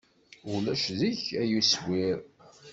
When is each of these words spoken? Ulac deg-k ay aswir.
Ulac 0.53 0.83
deg-k 0.99 1.25
ay 1.41 1.49
aswir. 1.59 2.17